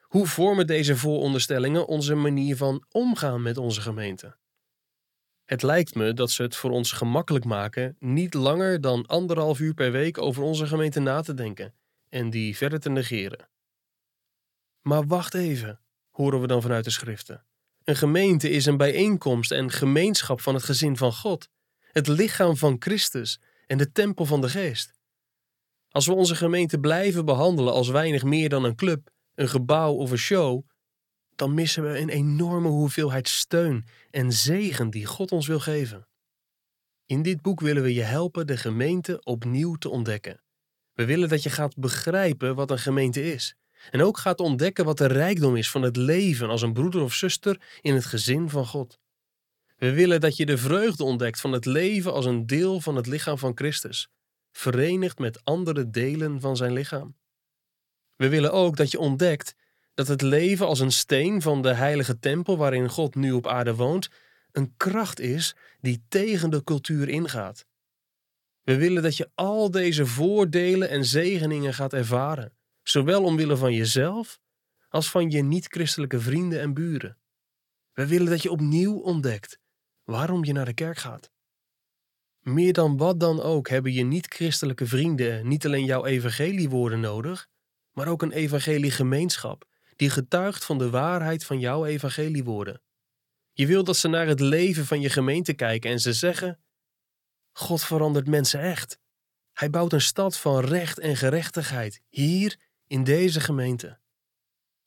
Hoe 0.02 0.28
vormen 0.28 0.68
deze 0.68 0.98
vooronderstellingen 0.98 1.88
onze 1.88 2.16
manier 2.16 2.58
van 2.58 2.86
omgaan 2.92 3.42
met 3.42 3.58
onze 3.58 3.82
gemeente? 3.82 4.36
Het 5.46 5.62
lijkt 5.62 5.96
me 5.96 6.14
dat 6.14 6.32
ze 6.32 6.42
het 6.42 6.56
voor 6.56 6.72
ons 6.72 6.92
gemakkelijk 6.92 7.46
maken 7.46 7.96
niet 8.00 8.34
langer 8.34 8.82
dan 8.82 9.06
anderhalf 9.06 9.60
uur 9.60 9.74
per 9.74 9.92
week 9.92 10.18
over 10.18 10.44
onze 10.44 10.68
gemeente 10.68 11.00
na 11.00 11.22
te 11.22 11.34
denken 11.34 11.74
en 12.10 12.30
die 12.30 12.58
verder 12.58 12.80
te 12.80 12.90
negeren. 12.90 13.50
Maar 14.82 15.08
wacht 15.08 15.34
even, 15.34 15.80
horen 16.10 16.42
we 16.42 16.48
dan 16.48 16.62
vanuit 16.62 16.84
de 16.84 16.90
schriften. 16.90 17.46
Een 17.84 17.96
gemeente 17.96 18.50
is 18.50 18.66
een 18.66 18.78
bijeenkomst 18.78 19.52
en 19.52 19.72
gemeenschap 19.72 20.42
van 20.42 20.54
het 20.54 20.64
gezin 20.64 20.98
van 20.98 21.14
God, 21.14 21.50
het 21.92 22.08
lichaam 22.08 22.58
van 22.58 22.76
Christus 22.80 23.40
en 23.68 23.78
de 23.78 23.92
tempel 23.92 24.26
van 24.26 24.42
de 24.42 24.50
Geest. 24.50 24.94
Als 25.90 26.06
we 26.06 26.14
onze 26.14 26.36
gemeente 26.36 26.80
blijven 26.80 27.26
behandelen 27.26 27.74
als 27.74 27.90
weinig 27.90 28.24
meer 28.24 28.50
dan 28.50 28.64
een 28.64 28.76
club, 28.76 29.10
een 29.36 29.50
gebouw 29.50 29.94
of 29.94 30.12
een 30.12 30.18
show, 30.18 30.64
dan 31.36 31.54
missen 31.54 31.84
we 31.84 32.00
een 32.00 32.10
enorme 32.10 32.68
hoeveelheid 32.68 33.28
steun 33.28 33.86
en 34.12 34.32
zegen 34.32 34.90
die 34.90 35.06
God 35.06 35.32
ons 35.32 35.48
wil 35.48 35.60
geven. 35.60 36.08
In 37.06 37.22
dit 37.22 37.42
boek 37.42 37.60
willen 37.60 37.84
we 37.84 37.94
je 37.94 38.02
helpen 38.02 38.48
de 38.48 38.58
gemeente 38.58 39.24
opnieuw 39.24 39.76
te 39.76 39.90
ontdekken. 39.90 40.42
We 40.94 41.06
willen 41.06 41.30
dat 41.30 41.44
je 41.44 41.50
gaat 41.50 41.78
begrijpen 41.78 42.56
wat 42.56 42.72
een 42.72 42.80
gemeente 42.80 43.34
is. 43.34 43.56
En 43.92 44.02
ook 44.02 44.18
gaat 44.18 44.40
ontdekken 44.40 44.86
wat 44.86 44.98
de 44.98 45.06
rijkdom 45.06 45.56
is 45.56 45.70
van 45.70 45.82
het 45.82 45.96
leven 45.96 46.50
als 46.50 46.62
een 46.62 46.74
broeder 46.74 47.02
of 47.02 47.14
zuster 47.14 47.62
in 47.82 47.94
het 47.94 48.06
gezin 48.06 48.50
van 48.50 48.66
God. 48.66 49.00
We 49.78 49.94
willen 49.94 50.22
dat 50.22 50.38
je 50.38 50.46
de 50.46 50.58
vreugde 50.58 51.04
ontdekt 51.04 51.40
van 51.40 51.52
het 51.52 51.66
leven 51.66 52.14
als 52.14 52.26
een 52.26 52.46
deel 52.46 52.82
van 52.82 52.96
het 52.96 53.08
lichaam 53.08 53.38
van 53.38 53.52
Christus, 53.56 54.10
verenigd 54.52 55.20
met 55.20 55.44
andere 55.44 55.90
delen 55.90 56.40
van 56.42 56.58
zijn 56.58 56.74
lichaam. 56.74 57.16
We 58.16 58.30
willen 58.30 58.52
ook 58.52 58.78
dat 58.78 58.92
je 58.92 59.00
ontdekt 59.00 59.56
dat 59.94 60.08
het 60.08 60.22
leven 60.22 60.68
als 60.68 60.80
een 60.80 60.92
steen 60.92 61.42
van 61.42 61.62
de 61.62 61.74
heilige 61.74 62.20
tempel 62.20 62.58
waarin 62.58 62.90
God 62.90 63.16
nu 63.16 63.32
op 63.32 63.48
aarde 63.48 63.76
woont, 63.76 64.10
een 64.52 64.74
kracht 64.78 65.20
is 65.20 65.56
die 65.82 66.04
tegen 66.10 66.50
de 66.50 66.64
cultuur 66.64 67.10
ingaat. 67.10 67.66
We 68.62 68.78
willen 68.78 69.04
dat 69.04 69.18
je 69.18 69.30
al 69.36 69.72
deze 69.72 70.06
voordelen 70.06 70.90
en 70.90 71.06
zegeningen 71.06 71.74
gaat 71.74 71.94
ervaren, 71.94 72.54
zowel 72.84 73.24
omwille 73.24 73.58
van 73.58 73.74
jezelf 73.74 74.40
als 74.90 75.10
van 75.10 75.30
je 75.30 75.44
niet-christelijke 75.44 76.20
vrienden 76.20 76.60
en 76.60 76.74
buren. 76.74 77.18
We 77.94 78.08
willen 78.08 78.30
dat 78.30 78.42
je 78.42 78.52
opnieuw 78.52 78.98
ontdekt 78.98 79.60
waarom 80.04 80.44
je 80.46 80.54
naar 80.54 80.66
de 80.66 80.74
kerk 80.74 80.98
gaat. 80.98 81.32
Meer 82.40 82.74
dan 82.74 82.98
wat 82.98 83.20
dan 83.20 83.42
ook 83.42 83.70
hebben 83.70 83.94
je 83.94 84.04
niet-christelijke 84.04 84.86
vrienden 84.86 85.48
niet 85.48 85.66
alleen 85.66 85.86
jouw 85.86 86.06
evangeliewoorden 86.06 87.00
nodig, 87.00 87.48
maar 87.92 88.08
ook 88.08 88.22
een 88.22 88.32
evangeliegemeenschap 88.32 89.66
die 89.96 90.10
getuigt 90.10 90.66
van 90.66 90.78
de 90.78 90.90
waarheid 90.90 91.46
van 91.46 91.60
jouw 91.60 91.86
evangeliewoorden. 91.86 92.82
Je 93.54 93.68
wil 93.68 93.84
dat 93.84 93.98
ze 93.98 94.08
naar 94.08 94.28
het 94.28 94.40
leven 94.40 94.86
van 94.86 95.02
je 95.02 95.10
gemeente 95.10 95.54
kijken 95.54 95.92
en 95.92 96.00
ze 96.00 96.14
zeggen: 96.14 96.60
God 97.52 97.84
verandert 97.84 98.28
mensen 98.28 98.60
echt. 98.60 99.00
Hij 99.54 99.70
bouwt 99.70 99.94
een 99.94 100.02
stad 100.02 100.38
van 100.38 100.60
recht 100.60 101.00
en 101.00 101.16
gerechtigheid 101.16 102.02
hier 102.10 102.60
in 102.88 103.04
deze 103.04 103.40
gemeente. 103.40 104.00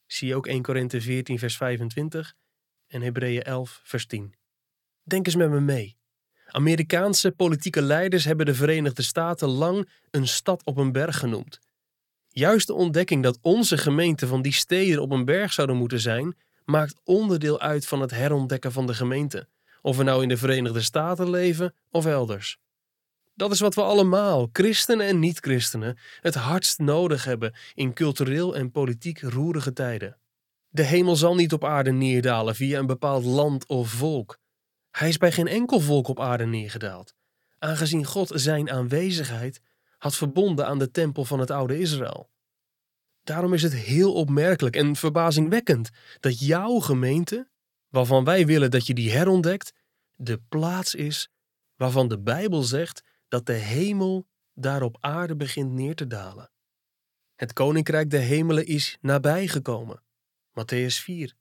Zie 0.07 0.35
ook 0.35 0.47
1 0.47 0.63
Korinthe 0.63 1.01
14, 1.01 1.39
vers 1.39 1.57
25 1.57 2.35
en 2.87 3.03
Hebreeën 3.03 3.43
11, 3.43 3.81
vers 3.85 4.07
10. 4.07 4.35
Denk 5.03 5.27
eens 5.27 5.37
met 5.37 5.51
me 5.51 5.61
mee. 5.61 5.99
Amerikaanse 6.47 7.31
politieke 7.31 7.83
leiders 7.83 8.25
hebben 8.25 8.47
de 8.47 8.55
Verenigde 8.55 9.03
Staten 9.03 9.49
lang 9.49 9.91
een 10.11 10.29
stad 10.29 10.65
op 10.65 10.77
een 10.77 10.93
berg 10.93 11.19
genoemd. 11.19 11.59
Juist 12.39 12.67
de 12.67 12.75
ontdekking 12.75 13.23
dat 13.23 13.39
onze 13.41 13.79
gemeente 13.79 14.27
van 14.27 14.43
die 14.43 14.53
steden 14.53 15.03
op 15.03 15.11
een 15.11 15.25
berg 15.25 15.53
zouden 15.53 15.77
moeten 15.77 16.01
zijn, 16.01 16.37
maakt 16.65 17.01
onderdeel 17.05 17.61
uit 17.61 17.87
van 17.87 18.01
het 18.01 18.11
herontdekken 18.11 18.73
van 18.73 18.87
de 18.87 18.95
gemeente, 18.95 19.49
of 19.83 19.97
we 19.97 20.03
nou 20.03 20.23
in 20.23 20.29
de 20.29 20.37
Verenigde 20.37 20.81
Staten 20.81 21.31
leven 21.31 21.75
of 21.91 22.07
elders. 22.07 22.59
Dat 23.35 23.53
is 23.53 23.61
wat 23.61 23.75
we 23.75 23.83
allemaal, 23.83 24.49
christenen 24.53 25.07
en 25.07 25.19
niet-christenen, 25.19 25.99
het 26.21 26.35
hardst 26.35 26.79
nodig 26.79 27.25
hebben 27.25 27.55
in 27.75 27.93
cultureel 27.93 28.57
en 28.57 28.71
politiek 28.71 29.21
roerige 29.21 29.73
tijden. 29.73 30.17
De 30.69 30.83
hemel 30.83 31.17
zal 31.17 31.35
niet 31.35 31.53
op 31.53 31.65
aarde 31.65 31.93
neerdalen 31.93 32.55
via 32.55 32.79
een 32.79 32.87
bepaald 32.87 33.25
land 33.25 33.67
of 33.67 33.89
volk. 33.89 34.39
Hij 34.91 35.09
is 35.09 35.19
bij 35.19 35.33
geen 35.33 35.49
enkel 35.49 35.81
volk 35.81 36.09
op 36.09 36.21
aarde 36.21 36.47
neergedaald, 36.47 37.15
aangezien 37.59 38.05
God 38.05 38.31
zijn 38.35 38.71
aanwezigheid 38.71 39.61
verbonden 40.15 40.67
aan 40.67 40.79
de 40.79 40.91
tempel 40.91 41.25
van 41.25 41.39
het 41.39 41.51
oude 41.51 41.79
Israël. 41.79 42.31
Daarom 43.23 43.53
is 43.53 43.63
het 43.63 43.75
heel 43.75 44.15
opmerkelijk 44.15 44.77
en 44.77 44.97
verbazingwekkend 44.97 45.91
dat 46.21 46.41
jouw 46.41 46.79
gemeente, 46.79 47.49
waarvan 47.89 48.25
wij 48.25 48.47
willen 48.47 48.71
dat 48.71 48.87
je 48.87 48.95
die 48.95 49.11
herontdekt, 49.11 49.73
de 50.15 50.39
plaats 50.49 50.95
is 50.95 51.31
waarvan 51.77 52.09
de 52.09 52.19
Bijbel 52.19 52.63
zegt 52.63 53.03
dat 53.29 53.47
de 53.47 53.53
hemel 53.53 54.27
daar 54.55 54.83
op 54.83 54.97
aarde 55.01 55.37
begint 55.37 55.73
neer 55.73 55.95
te 55.95 56.07
dalen. 56.07 56.51
Het 57.35 57.53
koninkrijk 57.53 58.11
der 58.11 58.21
hemelen 58.21 58.67
is 58.67 58.99
nabijgekomen. 59.01 60.03
Matthäus 60.51 61.03
4. 61.03 61.35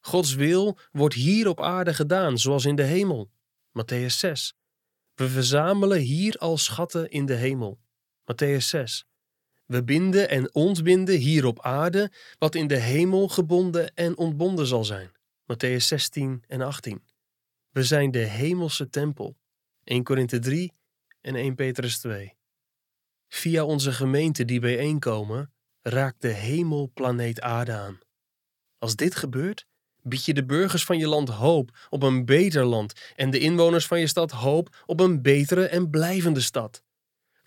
Gods 0.00 0.34
wil 0.34 0.78
wordt 0.90 1.14
hier 1.14 1.48
op 1.48 1.60
aarde 1.60 1.94
gedaan, 1.94 2.38
zoals 2.38 2.64
in 2.64 2.76
de 2.76 2.82
hemel. 2.82 3.30
Matthäus 3.68 4.16
6. 4.16 4.54
We 5.14 5.28
verzamelen 5.28 6.00
hier 6.00 6.36
al 6.36 6.56
schatten 6.56 7.10
in 7.10 7.26
de 7.26 7.34
hemel. 7.34 7.78
Matthäus 8.32 8.68
6. 8.68 9.06
We 9.66 9.84
binden 9.84 10.28
en 10.28 10.54
ontbinden 10.54 11.18
hier 11.18 11.44
op 11.44 11.60
aarde 11.60 12.12
wat 12.38 12.54
in 12.54 12.66
de 12.66 12.76
hemel 12.76 13.28
gebonden 13.28 13.94
en 13.94 14.16
ontbonden 14.16 14.66
zal 14.66 14.84
zijn. 14.84 15.10
Matthäus 15.52 15.84
16 15.84 16.44
en 16.46 16.60
18. 16.60 17.02
We 17.70 17.84
zijn 17.84 18.10
de 18.10 18.18
hemelse 18.18 18.88
tempel. 18.88 19.36
1 19.84 20.02
Korinthe 20.02 20.38
3 20.38 20.72
en 21.20 21.34
1 21.34 21.54
Petrus 21.54 21.98
2. 21.98 22.36
Via 23.28 23.64
onze 23.64 23.92
gemeenten 23.92 24.46
die 24.46 24.60
bijeenkomen, 24.60 25.52
raakt 25.82 26.20
de 26.20 26.28
hemel 26.28 26.90
planeet 26.94 27.40
aarde 27.40 27.72
aan. 27.72 27.98
Als 28.78 28.96
dit 28.96 29.16
gebeurt, 29.16 29.66
bied 30.02 30.24
je 30.24 30.34
de 30.34 30.44
burgers 30.44 30.84
van 30.84 30.98
je 30.98 31.08
land 31.08 31.28
hoop 31.28 31.86
op 31.90 32.02
een 32.02 32.24
beter 32.24 32.64
land 32.64 33.12
en 33.16 33.30
de 33.30 33.38
inwoners 33.38 33.86
van 33.86 34.00
je 34.00 34.06
stad 34.06 34.30
hoop 34.30 34.82
op 34.86 35.00
een 35.00 35.22
betere 35.22 35.66
en 35.66 35.90
blijvende 35.90 36.40
stad. 36.40 36.82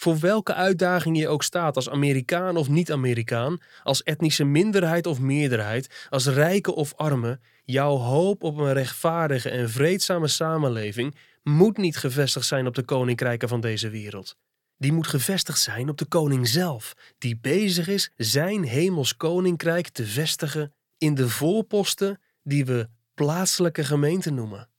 Voor 0.01 0.19
welke 0.19 0.53
uitdaging 0.53 1.17
je 1.17 1.27
ook 1.27 1.43
staat 1.43 1.75
als 1.75 1.89
Amerikaan 1.89 2.57
of 2.57 2.69
niet-Amerikaan, 2.69 3.57
als 3.83 4.03
etnische 4.03 4.43
minderheid 4.43 5.05
of 5.05 5.19
meerderheid, 5.19 6.07
als 6.09 6.27
rijke 6.27 6.75
of 6.75 6.93
arme, 6.95 7.39
jouw 7.63 7.95
hoop 7.95 8.43
op 8.43 8.57
een 8.57 8.73
rechtvaardige 8.73 9.49
en 9.49 9.69
vreedzame 9.69 10.27
samenleving 10.27 11.15
moet 11.43 11.77
niet 11.77 11.97
gevestigd 11.97 12.45
zijn 12.45 12.67
op 12.67 12.75
de 12.75 12.83
koninkrijken 12.83 13.47
van 13.47 13.61
deze 13.61 13.89
wereld. 13.89 14.35
Die 14.77 14.93
moet 14.93 15.07
gevestigd 15.07 15.59
zijn 15.59 15.89
op 15.89 15.97
de 15.97 16.05
koning 16.05 16.47
zelf, 16.47 16.93
die 17.17 17.37
bezig 17.37 17.87
is 17.87 18.11
zijn 18.15 18.63
hemels 18.63 19.17
koninkrijk 19.17 19.89
te 19.89 20.05
vestigen 20.05 20.73
in 20.97 21.15
de 21.15 21.29
voorposten 21.29 22.21
die 22.43 22.65
we 22.65 22.89
plaatselijke 23.13 23.83
gemeenten 23.83 24.33
noemen. 24.33 24.69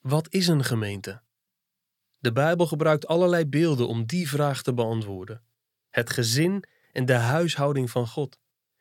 Wat 0.00 0.26
is 0.30 0.46
een 0.46 0.64
gemeente? 0.64 1.24
De 2.26 2.32
Bijbel 2.32 2.66
gebruikt 2.66 3.06
allerlei 3.06 3.46
beelden 3.46 3.88
om 3.88 4.06
die 4.06 4.28
vraag 4.28 4.62
te 4.62 4.74
beantwoorden. 4.74 5.42
Het 5.90 6.10
gezin 6.10 6.64
en 6.92 7.04
de 7.04 7.12
huishouding 7.12 7.90
van 7.90 8.06
God, 8.06 8.38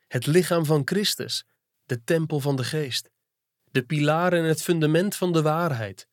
het 0.07 0.25
lichaam 0.25 0.65
van 0.65 0.81
Christus, 0.85 1.45
de 1.83 2.03
tempel 2.03 2.39
van 2.39 2.55
de 2.55 2.63
geest, 2.63 3.09
de 3.71 3.83
pilaren 3.83 4.39
en 4.39 4.45
het 4.45 4.61
fundament 4.61 5.15
van 5.15 5.33
de 5.33 5.41
waarheid, 5.41 6.07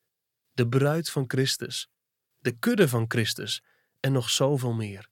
de 0.51 0.67
bruid 0.67 1.09
van 1.09 1.23
Christus, 1.27 1.89
de 2.39 2.51
kudde 2.51 2.87
van 2.87 3.05
Christus 3.07 3.63
en 3.99 4.11
nog 4.11 4.29
zoveel 4.29 4.73
meer. 4.73 5.09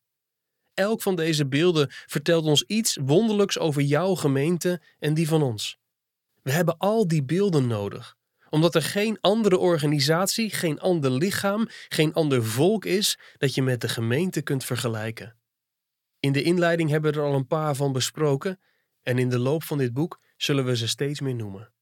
Elk 0.74 1.02
van 1.02 1.16
deze 1.16 1.48
beelden 1.48 1.88
vertelt 1.90 2.46
ons 2.46 2.64
iets 2.64 2.98
wonderlijks 3.02 3.60
over 3.60 3.82
jouw 3.82 4.16
gemeente 4.16 4.82
en 5.00 5.14
die 5.14 5.28
van 5.28 5.42
ons. 5.42 5.78
We 6.42 6.52
hebben 6.52 6.78
al 6.78 7.08
die 7.08 7.24
beelden 7.24 7.68
nodig, 7.68 8.18
omdat 8.52 8.76
er 8.76 8.82
geen 8.82 9.18
andere 9.22 9.58
organisatie, 9.58 10.50
geen 10.50 10.80
ander 10.80 11.12
lichaam, 11.12 11.68
geen 11.90 12.14
ander 12.14 12.46
volk 12.46 12.86
is 12.86 13.20
dat 13.38 13.56
je 13.56 13.62
met 13.62 13.82
de 13.82 13.90
gemeente 13.90 14.42
kunt 14.42 14.64
vergelijken. 14.64 15.36
In 16.20 16.32
de 16.32 16.42
inleiding 16.42 16.90
hebben 16.90 17.14
we 17.14 17.20
er 17.20 17.26
al 17.26 17.34
een 17.34 17.48
paar 17.48 17.76
van 17.76 17.92
besproken 17.92 18.60
en 19.02 19.18
in 19.18 19.30
de 19.30 19.40
loop 19.40 19.64
van 19.64 19.78
dit 19.78 19.94
boek 19.94 20.22
zullen 20.38 20.66
we 20.66 20.76
ze 20.76 20.88
steeds 20.88 21.20
meer 21.20 21.36
noemen. 21.36 21.74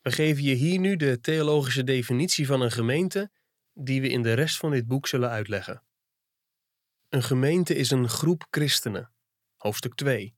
We 0.00 0.12
geven 0.12 0.42
je 0.42 0.54
hier 0.54 0.78
nu 0.78 0.96
de 0.96 1.20
theologische 1.20 1.84
definitie 1.84 2.46
van 2.46 2.60
een 2.60 2.72
gemeente, 2.72 3.30
die 3.72 4.00
we 4.00 4.08
in 4.08 4.22
de 4.22 4.32
rest 4.32 4.56
van 4.56 4.70
dit 4.70 4.86
boek 4.86 5.06
zullen 5.06 5.30
uitleggen. 5.30 5.82
Een 7.08 7.22
gemeente 7.22 7.74
is 7.74 7.90
een 7.90 8.08
groep 8.08 8.46
christenen, 8.50 9.10
hoofdstuk 9.56 9.94
2, 9.94 10.34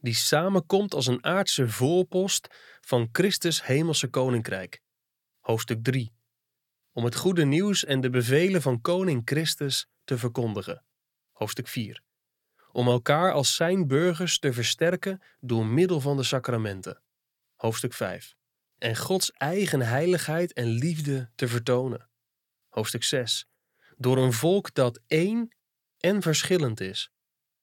die 0.00 0.14
samenkomt 0.14 0.94
als 0.94 1.06
een 1.06 1.24
aardse 1.24 1.68
voorpost 1.68 2.48
van 2.80 3.08
Christus 3.12 3.64
hemelse 3.64 4.08
koninkrijk, 4.08 4.82
hoofdstuk 5.38 5.84
3, 5.84 6.12
om 6.92 7.04
het 7.04 7.14
goede 7.14 7.44
nieuws 7.44 7.84
en 7.84 8.00
de 8.00 8.10
bevelen 8.10 8.62
van 8.62 8.80
koning 8.80 9.22
Christus 9.24 9.88
te 10.04 10.18
verkondigen, 10.18 10.84
hoofdstuk 11.32 11.68
4, 11.68 12.02
om 12.72 12.88
elkaar 12.88 13.32
als 13.32 13.54
zijn 13.54 13.86
burgers 13.86 14.38
te 14.38 14.52
versterken 14.52 15.22
door 15.40 15.66
middel 15.66 16.00
van 16.00 16.16
de 16.16 16.22
sacramenten, 16.22 17.02
hoofdstuk 17.54 17.92
5 17.92 18.38
en 18.80 18.96
Gods 18.96 19.32
eigen 19.32 19.80
heiligheid 19.80 20.52
en 20.52 20.66
liefde 20.66 21.30
te 21.34 21.48
vertonen. 21.48 22.08
Hoofdstuk 22.68 23.02
6. 23.02 23.48
Door 23.96 24.18
een 24.18 24.32
volk 24.32 24.74
dat 24.74 25.00
één 25.06 25.56
en 25.98 26.22
verschillend 26.22 26.80
is. 26.80 27.10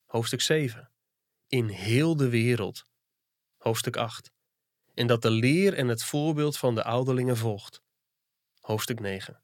Hoofdstuk 0.05 0.41
7. 0.41 0.91
In 1.49 1.67
heel 1.67 2.15
de 2.15 2.29
wereld. 2.29 2.85
Hoofdstuk 3.57 3.97
8. 3.97 4.31
En 4.93 5.07
dat 5.07 5.21
de 5.21 5.29
leer 5.29 5.73
en 5.73 5.87
het 5.87 6.03
voorbeeld 6.03 6.57
van 6.57 6.75
de 6.75 6.83
ouderlingen 6.83 7.37
volgt. 7.37 7.81
Hoofdstuk 8.59 8.99
9. 8.99 9.41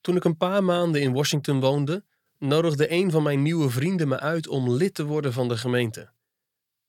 Toen 0.00 0.16
ik 0.16 0.24
een 0.24 0.36
paar 0.36 0.64
maanden 0.64 1.00
in 1.00 1.12
Washington 1.12 1.60
woonde, 1.60 2.04
nodigde 2.38 2.92
een 2.92 3.10
van 3.10 3.22
mijn 3.22 3.42
nieuwe 3.42 3.70
vrienden 3.70 4.08
me 4.08 4.18
uit 4.18 4.48
om 4.48 4.70
lid 4.70 4.94
te 4.94 5.04
worden 5.04 5.32
van 5.32 5.48
de 5.48 5.56
gemeente. 5.56 6.10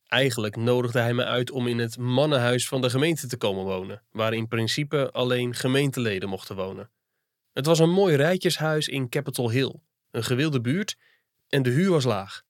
Eigenlijk 0.07 0.55
nodigde 0.55 0.99
hij 0.99 1.13
me 1.13 1.25
uit 1.25 1.51
om 1.51 1.67
in 1.67 1.77
het 1.77 1.97
mannenhuis 1.97 2.67
van 2.67 2.81
de 2.81 2.89
gemeente 2.89 3.27
te 3.27 3.37
komen 3.37 3.63
wonen, 3.63 4.03
waar 4.11 4.33
in 4.33 4.47
principe 4.47 5.11
alleen 5.11 5.55
gemeenteleden 5.55 6.29
mochten 6.29 6.55
wonen. 6.55 6.91
Het 7.53 7.65
was 7.65 7.79
een 7.79 7.91
mooi 7.91 8.15
rijtjeshuis 8.15 8.87
in 8.87 9.09
Capitol 9.09 9.49
Hill, 9.49 9.75
een 10.11 10.23
gewilde 10.23 10.61
buurt, 10.61 10.97
en 11.47 11.63
de 11.63 11.69
huur 11.69 11.89
was 11.89 12.03
laag. 12.03 12.47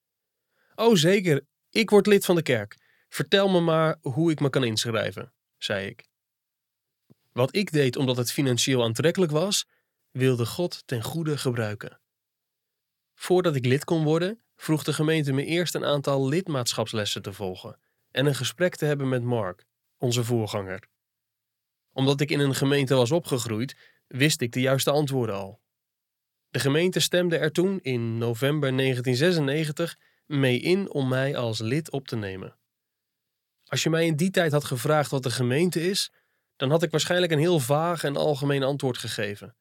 Oh 0.79 0.95
zeker, 0.95 1.45
ik 1.69 1.89
word 1.89 2.05
lid 2.07 2.25
van 2.25 2.35
de 2.35 2.41
kerk. 2.41 2.77
Vertel 3.09 3.49
me 3.49 3.59
maar 3.59 3.97
hoe 4.01 4.31
ik 4.31 4.39
me 4.39 4.49
kan 4.49 4.63
inschrijven, 4.63 5.33
zei 5.57 5.87
ik. 5.87 6.07
Wat 7.31 7.55
ik 7.55 7.71
deed 7.71 7.95
omdat 7.95 8.17
het 8.17 8.31
financieel 8.31 8.83
aantrekkelijk 8.83 9.31
was, 9.31 9.67
wilde 10.11 10.45
God 10.45 10.87
ten 10.87 11.03
goede 11.03 11.37
gebruiken. 11.37 12.01
Voordat 13.13 13.55
ik 13.55 13.65
lid 13.65 13.83
kon 13.83 14.03
worden, 14.03 14.41
vroeg 14.55 14.83
de 14.83 14.93
gemeente 14.93 15.33
me 15.33 15.45
eerst 15.45 15.75
een 15.75 15.85
aantal 15.85 16.27
lidmaatschapslessen 16.27 17.21
te 17.21 17.33
volgen 17.33 17.79
en 18.11 18.25
een 18.25 18.35
gesprek 18.35 18.75
te 18.75 18.85
hebben 18.85 19.09
met 19.09 19.23
Mark, 19.23 19.65
onze 19.97 20.23
voorganger. 20.23 20.87
Omdat 21.93 22.21
ik 22.21 22.31
in 22.31 22.39
een 22.39 22.55
gemeente 22.55 22.95
was 22.95 23.11
opgegroeid, 23.11 23.75
wist 24.07 24.41
ik 24.41 24.51
de 24.51 24.61
juiste 24.61 24.91
antwoorden 24.91 25.35
al. 25.35 25.61
De 26.49 26.59
gemeente 26.59 26.99
stemde 26.99 27.37
er 27.37 27.51
toen 27.51 27.79
in 27.81 28.17
november 28.17 28.77
1996 28.77 29.97
mee 30.29 30.59
in 30.59 30.91
om 30.91 31.07
mij 31.07 31.37
als 31.37 31.59
lid 31.59 31.91
op 31.91 32.07
te 32.07 32.15
nemen. 32.15 32.55
Als 33.65 33.83
je 33.83 33.89
mij 33.89 34.05
in 34.05 34.15
die 34.15 34.31
tijd 34.31 34.51
had 34.51 34.63
gevraagd 34.63 35.11
wat 35.11 35.23
de 35.23 35.31
gemeente 35.31 35.89
is, 35.89 36.11
dan 36.55 36.69
had 36.69 36.83
ik 36.83 36.91
waarschijnlijk 36.91 37.31
een 37.31 37.39
heel 37.39 37.59
vaag 37.59 38.03
en 38.03 38.15
algemeen 38.15 38.63
antwoord 38.63 38.97
gegeven. 38.97 39.55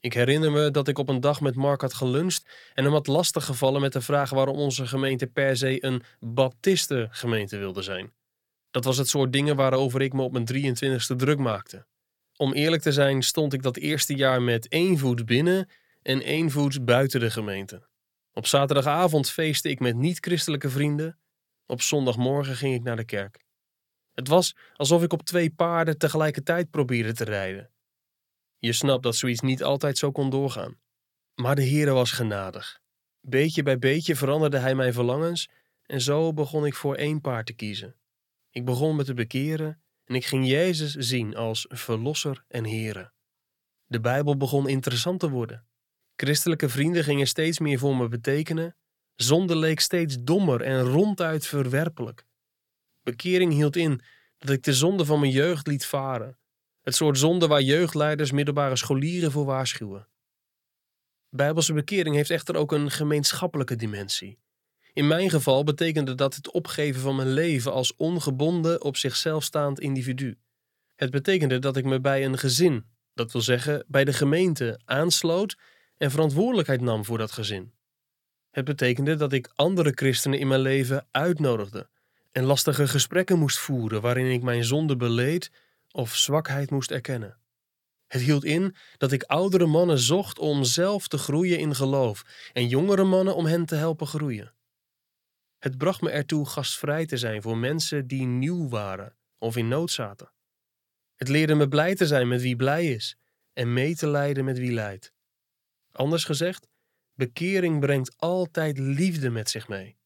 Ik 0.00 0.12
herinner 0.12 0.52
me 0.52 0.70
dat 0.70 0.88
ik 0.88 0.98
op 0.98 1.08
een 1.08 1.20
dag 1.20 1.40
met 1.40 1.54
Mark 1.54 1.80
had 1.80 1.94
geluncht 1.94 2.48
en 2.74 2.84
hem 2.84 2.92
had 2.92 3.06
lastiggevallen 3.06 3.80
met 3.80 3.92
de 3.92 4.00
vraag 4.00 4.30
waarom 4.30 4.56
onze 4.56 4.86
gemeente 4.86 5.26
per 5.26 5.56
se 5.56 5.84
een 5.84 6.02
baptistengemeente 6.20 7.56
wilde 7.58 7.82
zijn. 7.82 8.12
Dat 8.70 8.84
was 8.84 8.96
het 8.96 9.08
soort 9.08 9.32
dingen 9.32 9.56
waarover 9.56 10.02
ik 10.02 10.12
me 10.12 10.22
op 10.22 10.32
mijn 10.32 10.76
23ste 10.76 11.16
druk 11.16 11.38
maakte. 11.38 11.86
Om 12.36 12.52
eerlijk 12.52 12.82
te 12.82 12.92
zijn 12.92 13.22
stond 13.22 13.52
ik 13.52 13.62
dat 13.62 13.76
eerste 13.76 14.14
jaar 14.14 14.42
met 14.42 14.68
één 14.68 14.98
voet 14.98 15.26
binnen 15.26 15.68
en 16.02 16.22
één 16.22 16.50
voet 16.50 16.84
buiten 16.84 17.20
de 17.20 17.30
gemeente. 17.30 17.82
Op 18.36 18.46
zaterdagavond 18.46 19.30
feestte 19.30 19.68
ik 19.68 19.80
met 19.80 19.96
niet-christelijke 19.96 20.70
vrienden. 20.70 21.18
Op 21.66 21.82
zondagmorgen 21.82 22.56
ging 22.56 22.74
ik 22.74 22.82
naar 22.82 22.96
de 22.96 23.04
kerk. 23.04 23.44
Het 24.12 24.28
was 24.28 24.56
alsof 24.74 25.02
ik 25.02 25.12
op 25.12 25.22
twee 25.22 25.50
paarden 25.50 25.98
tegelijkertijd 25.98 26.70
probeerde 26.70 27.12
te 27.12 27.24
rijden. 27.24 27.70
Je 28.58 28.72
snapt 28.72 29.02
dat 29.02 29.16
zoiets 29.16 29.40
niet 29.40 29.62
altijd 29.62 29.98
zo 29.98 30.12
kon 30.12 30.30
doorgaan. 30.30 30.78
Maar 31.34 31.54
de 31.54 31.68
Heere 31.68 31.90
was 31.90 32.10
genadig. 32.12 32.80
Beetje 33.20 33.62
bij 33.62 33.78
beetje 33.78 34.16
veranderde 34.16 34.58
hij 34.58 34.74
mijn 34.74 34.92
verlangens 34.92 35.48
en 35.82 36.00
zo 36.00 36.32
begon 36.32 36.66
ik 36.66 36.74
voor 36.74 36.94
één 36.94 37.20
paard 37.20 37.46
te 37.46 37.52
kiezen. 37.52 37.96
Ik 38.50 38.64
begon 38.64 38.96
me 38.96 39.04
te 39.04 39.14
bekeren 39.14 39.82
en 40.04 40.14
ik 40.14 40.24
ging 40.24 40.46
Jezus 40.46 40.94
zien 40.94 41.36
als 41.36 41.66
verlosser 41.68 42.44
en 42.48 42.64
Heere. 42.64 43.12
De 43.86 44.00
Bijbel 44.00 44.36
begon 44.36 44.68
interessant 44.68 45.20
te 45.20 45.30
worden. 45.30 45.65
Christelijke 46.16 46.68
vrienden 46.68 47.04
gingen 47.04 47.26
steeds 47.26 47.58
meer 47.58 47.78
voor 47.78 47.96
me 47.96 48.08
betekenen. 48.08 48.76
Zonde 49.14 49.56
leek 49.56 49.80
steeds 49.80 50.16
dommer 50.20 50.60
en 50.60 50.80
ronduit 50.80 51.46
verwerpelijk. 51.46 52.24
Bekering 53.02 53.52
hield 53.52 53.76
in 53.76 54.00
dat 54.38 54.50
ik 54.50 54.62
de 54.62 54.74
zonde 54.74 55.04
van 55.04 55.20
mijn 55.20 55.32
jeugd 55.32 55.66
liet 55.66 55.86
varen. 55.86 56.38
Het 56.80 56.94
soort 56.94 57.18
zonde 57.18 57.46
waar 57.46 57.62
jeugdleiders 57.62 58.30
middelbare 58.30 58.76
scholieren 58.76 59.32
voor 59.32 59.44
waarschuwen. 59.44 60.08
Bijbelse 61.30 61.72
bekering 61.72 62.16
heeft 62.16 62.30
echter 62.30 62.56
ook 62.56 62.72
een 62.72 62.90
gemeenschappelijke 62.90 63.76
dimensie. 63.76 64.38
In 64.92 65.06
mijn 65.06 65.30
geval 65.30 65.64
betekende 65.64 66.14
dat 66.14 66.34
het 66.34 66.50
opgeven 66.50 67.00
van 67.00 67.16
mijn 67.16 67.32
leven 67.32 67.72
als 67.72 67.96
ongebonden, 67.96 68.82
op 68.82 68.96
zichzelf 68.96 69.44
staand 69.44 69.80
individu. 69.80 70.38
Het 70.94 71.10
betekende 71.10 71.58
dat 71.58 71.76
ik 71.76 71.84
me 71.84 72.00
bij 72.00 72.24
een 72.24 72.38
gezin, 72.38 72.84
dat 73.14 73.32
wil 73.32 73.40
zeggen 73.40 73.84
bij 73.86 74.04
de 74.04 74.12
gemeente, 74.12 74.80
aansloot 74.84 75.56
en 75.96 76.10
verantwoordelijkheid 76.10 76.80
nam 76.80 77.04
voor 77.04 77.18
dat 77.18 77.32
gezin. 77.32 77.72
Het 78.50 78.64
betekende 78.64 79.14
dat 79.14 79.32
ik 79.32 79.50
andere 79.54 79.92
christenen 79.94 80.38
in 80.38 80.48
mijn 80.48 80.60
leven 80.60 81.06
uitnodigde 81.10 81.88
en 82.32 82.44
lastige 82.44 82.88
gesprekken 82.88 83.38
moest 83.38 83.58
voeren 83.58 84.00
waarin 84.00 84.32
ik 84.32 84.42
mijn 84.42 84.64
zonde 84.64 84.96
beleed 84.96 85.52
of 85.90 86.16
zwakheid 86.16 86.70
moest 86.70 86.90
erkennen. 86.90 87.38
Het 88.06 88.20
hield 88.22 88.44
in 88.44 88.76
dat 88.96 89.12
ik 89.12 89.22
oudere 89.22 89.66
mannen 89.66 89.98
zocht 89.98 90.38
om 90.38 90.64
zelf 90.64 91.08
te 91.08 91.18
groeien 91.18 91.58
in 91.58 91.74
geloof 91.74 92.50
en 92.52 92.68
jongere 92.68 93.04
mannen 93.04 93.36
om 93.36 93.46
hen 93.46 93.66
te 93.66 93.74
helpen 93.74 94.06
groeien. 94.06 94.54
Het 95.58 95.78
bracht 95.78 96.00
me 96.00 96.10
ertoe 96.10 96.48
gastvrij 96.48 97.06
te 97.06 97.16
zijn 97.16 97.42
voor 97.42 97.56
mensen 97.56 98.06
die 98.06 98.26
nieuw 98.26 98.68
waren 98.68 99.16
of 99.38 99.56
in 99.56 99.68
nood 99.68 99.90
zaten. 99.90 100.32
Het 101.14 101.28
leerde 101.28 101.54
me 101.54 101.68
blij 101.68 101.94
te 101.94 102.06
zijn 102.06 102.28
met 102.28 102.42
wie 102.42 102.56
blij 102.56 102.86
is 102.86 103.16
en 103.52 103.72
mee 103.72 103.96
te 103.96 104.08
lijden 104.08 104.44
met 104.44 104.58
wie 104.58 104.72
lijdt. 104.72 105.14
Anders 105.96 106.24
gezegd, 106.24 106.68
bekering 107.14 107.80
brengt 107.80 108.16
altijd 108.16 108.78
liefde 108.78 109.30
met 109.30 109.50
zich 109.50 109.68
mee. 109.68 109.96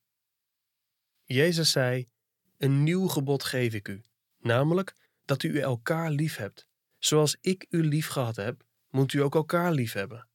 Jezus 1.24 1.70
zei: 1.70 2.08
Een 2.56 2.82
nieuw 2.82 3.06
gebod 3.06 3.44
geef 3.44 3.74
ik 3.74 3.88
u, 3.88 4.02
namelijk 4.38 4.94
dat 5.24 5.42
u 5.42 5.58
elkaar 5.58 6.10
lief 6.10 6.36
hebt. 6.36 6.66
Zoals 6.98 7.36
ik 7.40 7.66
u 7.68 7.84
lief 7.84 8.06
gehad 8.08 8.36
heb, 8.36 8.64
moet 8.88 9.12
u 9.12 9.18
ook 9.22 9.34
elkaar 9.34 9.72
lief 9.72 9.92
hebben. 9.92 10.28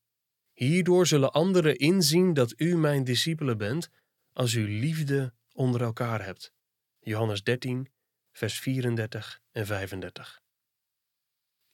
Hierdoor 0.54 1.08
zullen 1.08 1.32
anderen 1.32 1.78
inzien 1.78 2.34
dat 2.34 2.54
u 2.58 2.78
mijn 2.78 3.04
discipelen 3.04 3.58
bent, 3.58 3.89
als 4.32 4.54
u 4.54 4.70
liefde 4.80 5.34
onder 5.52 5.82
elkaar 5.82 6.26
hebt. 6.26 6.54
Johannes 7.00 7.44
13, 7.44 7.91
vers 8.32 8.60
34 8.60 9.41
en 9.52 9.65
35. 9.65 10.45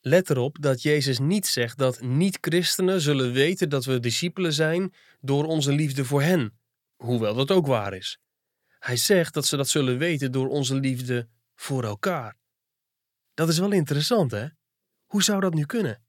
Let 0.04 0.30
erop 0.30 0.56
dat 0.60 0.82
Jezus 0.82 1.18
niet 1.18 1.46
zegt 1.46 1.78
dat 1.78 2.00
niet-christenen 2.00 3.00
zullen 3.00 3.32
weten 3.32 3.68
dat 3.68 3.84
we 3.84 4.00
discipelen 4.00 4.52
zijn 4.52 4.94
door 5.20 5.44
onze 5.44 5.72
liefde 5.72 6.04
voor 6.04 6.22
hen, 6.22 6.58
hoewel 6.96 7.34
dat 7.34 7.50
ook 7.50 7.66
waar 7.66 7.94
is. 7.94 8.18
Hij 8.78 8.96
zegt 8.96 9.34
dat 9.34 9.46
ze 9.46 9.56
dat 9.56 9.68
zullen 9.68 9.98
weten 9.98 10.32
door 10.32 10.48
onze 10.48 10.74
liefde 10.74 11.28
voor 11.54 11.84
elkaar. 11.84 12.36
Dat 13.34 13.48
is 13.48 13.58
wel 13.58 13.72
interessant, 13.72 14.30
hè? 14.30 14.46
Hoe 15.06 15.22
zou 15.22 15.40
dat 15.40 15.54
nu 15.54 15.66
kunnen? 15.66 16.02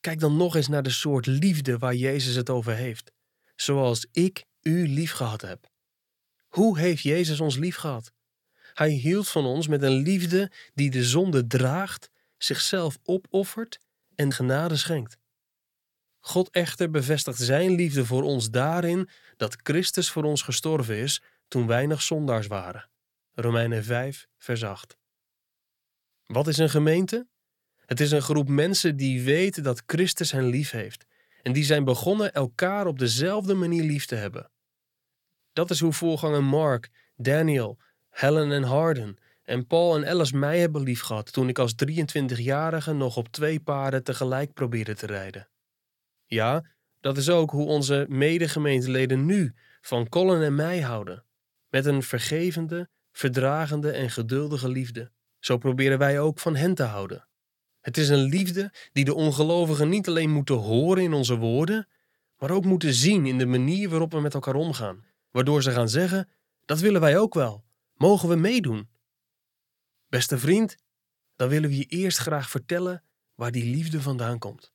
Kijk 0.00 0.20
dan 0.20 0.36
nog 0.36 0.56
eens 0.56 0.68
naar 0.68 0.82
de 0.82 0.90
soort 0.90 1.26
liefde 1.26 1.78
waar 1.78 1.94
Jezus 1.94 2.34
het 2.34 2.50
over 2.50 2.74
heeft. 2.74 3.12
Zoals 3.56 4.06
ik 4.12 4.44
u 4.60 4.88
lief 4.88 5.12
gehad 5.12 5.40
heb. 5.40 5.66
Hoe 6.48 6.78
heeft 6.78 7.02
Jezus 7.02 7.40
ons 7.40 7.56
lief 7.56 7.76
gehad? 7.76 8.12
Hij 8.74 8.90
hield 8.90 9.28
van 9.28 9.44
ons 9.44 9.68
met 9.68 9.82
een 9.82 10.02
liefde 10.02 10.50
die 10.74 10.90
de 10.90 11.04
zonde 11.04 11.46
draagt 11.46 12.10
zichzelf 12.44 12.98
opoffert 13.02 13.78
en 14.14 14.32
genade 14.32 14.76
schenkt. 14.76 15.16
God 16.20 16.50
echter 16.50 16.90
bevestigt 16.90 17.38
zijn 17.38 17.70
liefde 17.70 18.06
voor 18.06 18.22
ons 18.22 18.50
daarin 18.50 19.08
dat 19.36 19.56
Christus 19.62 20.10
voor 20.10 20.24
ons 20.24 20.42
gestorven 20.42 20.96
is 20.96 21.22
toen 21.48 21.66
wij 21.66 21.86
nog 21.86 22.02
zondaars 22.02 22.46
waren. 22.46 22.88
Romeinen 23.34 23.84
5, 23.84 24.26
vers 24.38 24.64
8. 24.64 24.96
Wat 26.26 26.46
is 26.46 26.58
een 26.58 26.70
gemeente? 26.70 27.26
Het 27.86 28.00
is 28.00 28.10
een 28.10 28.22
groep 28.22 28.48
mensen 28.48 28.96
die 28.96 29.22
weten 29.22 29.62
dat 29.62 29.82
Christus 29.86 30.32
hen 30.32 30.46
lief 30.46 30.70
heeft 30.70 31.06
en 31.42 31.52
die 31.52 31.64
zijn 31.64 31.84
begonnen 31.84 32.32
elkaar 32.32 32.86
op 32.86 32.98
dezelfde 32.98 33.54
manier 33.54 33.82
lief 33.82 34.06
te 34.06 34.14
hebben. 34.14 34.50
Dat 35.52 35.70
is 35.70 35.80
hoe 35.80 35.92
voorganger 35.92 36.44
Mark, 36.44 36.90
Daniel, 37.16 37.78
Helen 38.10 38.52
en 38.52 38.62
Harden 38.62 39.18
en 39.44 39.66
Paul 39.66 39.96
en 39.96 40.08
Alice 40.08 40.36
mij 40.36 40.58
hebben 40.58 40.82
liefgehad 40.82 41.32
toen 41.32 41.48
ik 41.48 41.58
als 41.58 41.74
23-jarige 41.86 42.92
nog 42.92 43.16
op 43.16 43.28
twee 43.28 43.60
paarden 43.60 44.04
tegelijk 44.04 44.52
probeerde 44.52 44.94
te 44.94 45.06
rijden. 45.06 45.48
Ja, 46.26 46.64
dat 47.00 47.16
is 47.16 47.30
ook 47.30 47.50
hoe 47.50 47.66
onze 47.66 48.06
medegemeenteleden 48.08 49.26
nu 49.26 49.54
van 49.80 50.08
Colin 50.08 50.42
en 50.42 50.54
mij 50.54 50.80
houden. 50.80 51.24
Met 51.68 51.86
een 51.86 52.02
vergevende, 52.02 52.88
verdragende 53.12 53.90
en 53.90 54.10
geduldige 54.10 54.68
liefde. 54.68 55.10
Zo 55.38 55.58
proberen 55.58 55.98
wij 55.98 56.20
ook 56.20 56.38
van 56.38 56.56
hen 56.56 56.74
te 56.74 56.82
houden. 56.82 57.28
Het 57.80 57.96
is 57.96 58.08
een 58.08 58.22
liefde 58.22 58.72
die 58.92 59.04
de 59.04 59.14
ongelovigen 59.14 59.88
niet 59.88 60.08
alleen 60.08 60.30
moeten 60.30 60.54
horen 60.54 61.02
in 61.02 61.12
onze 61.12 61.36
woorden, 61.36 61.88
maar 62.38 62.50
ook 62.50 62.64
moeten 62.64 62.94
zien 62.94 63.26
in 63.26 63.38
de 63.38 63.46
manier 63.46 63.88
waarop 63.88 64.12
we 64.12 64.20
met 64.20 64.34
elkaar 64.34 64.54
omgaan. 64.54 65.04
Waardoor 65.30 65.62
ze 65.62 65.70
gaan 65.70 65.88
zeggen: 65.88 66.28
Dat 66.64 66.80
willen 66.80 67.00
wij 67.00 67.18
ook 67.18 67.34
wel. 67.34 67.64
Mogen 67.94 68.28
we 68.28 68.36
meedoen? 68.36 68.88
Beste 70.14 70.38
vriend, 70.38 70.76
dan 71.36 71.48
willen 71.48 71.68
we 71.68 71.76
je 71.76 71.84
eerst 71.84 72.18
graag 72.18 72.50
vertellen 72.50 73.04
waar 73.34 73.52
die 73.52 73.64
liefde 73.64 74.00
vandaan 74.00 74.38
komt. 74.38 74.73